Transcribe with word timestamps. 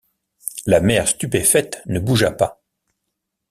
La 0.65 0.79
mère 0.79 1.07
stupéfaite 1.07 1.83
ne 1.85 1.99
bougea 1.99 2.31
pas. 2.31 2.63